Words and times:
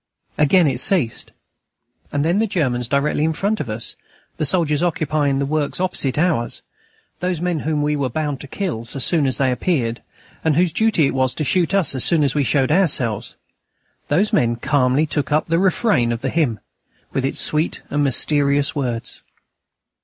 Again 0.35 0.65
it 0.65 0.79
ceased. 0.79 1.31
And 2.11 2.25
then 2.25 2.39
the 2.39 2.47
Germans 2.47 2.87
directly 2.87 3.23
in 3.23 3.33
front 3.33 3.59
of 3.59 3.69
us, 3.69 3.95
the 4.37 4.47
soldiers 4.47 4.81
occupying 4.81 5.37
the 5.37 5.45
works 5.45 5.79
opposite 5.79 6.17
ours, 6.17 6.63
those 7.19 7.39
men 7.39 7.59
whom 7.59 7.83
we 7.83 7.95
were 7.95 8.09
bound 8.09 8.41
to 8.41 8.47
kill 8.47 8.83
so 8.83 8.97
soon 8.97 9.27
as 9.27 9.37
they 9.37 9.51
appeared, 9.51 10.01
and 10.43 10.55
whose 10.55 10.73
duty 10.73 11.05
it 11.05 11.13
was 11.13 11.35
to 11.35 11.43
shoot 11.43 11.75
us 11.75 11.89
so 11.89 11.99
soon 11.99 12.23
as 12.23 12.33
we 12.33 12.43
showed 12.43 12.71
ourselves 12.71 13.35
those 14.07 14.33
men 14.33 14.55
calmly 14.55 15.05
took 15.05 15.31
up 15.31 15.49
the 15.49 15.59
refrain 15.59 16.11
of 16.11 16.21
the 16.21 16.29
hymn, 16.29 16.59
with 17.13 17.23
its 17.23 17.39
sweet 17.39 17.83
and 17.91 18.03
mysterious 18.03 18.73
words. 18.75 19.21